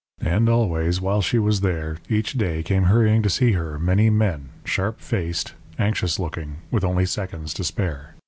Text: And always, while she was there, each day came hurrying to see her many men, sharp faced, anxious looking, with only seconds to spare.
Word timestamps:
And 0.23 0.49
always, 0.49 0.99
while 0.99 1.21
she 1.21 1.37
was 1.37 1.61
there, 1.61 1.97
each 2.09 2.33
day 2.33 2.63
came 2.63 2.85
hurrying 2.85 3.21
to 3.21 3.29
see 3.29 3.51
her 3.51 3.77
many 3.77 4.09
men, 4.09 4.49
sharp 4.65 4.99
faced, 4.99 5.53
anxious 5.77 6.17
looking, 6.17 6.55
with 6.71 6.83
only 6.83 7.05
seconds 7.05 7.53
to 7.53 7.63
spare. 7.63 8.15